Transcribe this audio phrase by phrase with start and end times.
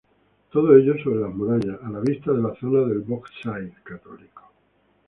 [0.51, 4.49] Todo ello sobre las murallas, a la vista de la zona del Bogside católico.